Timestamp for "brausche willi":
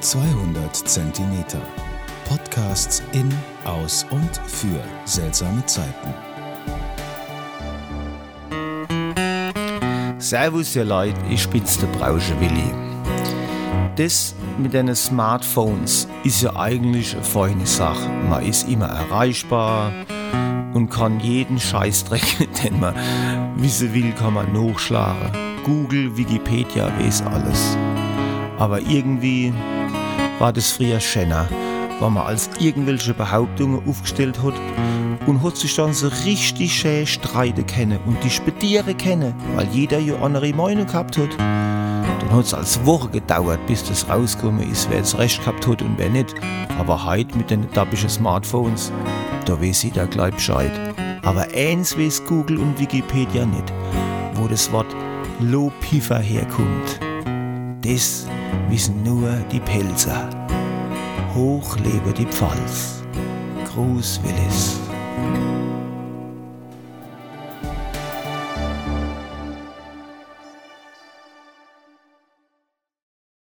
11.88-12.70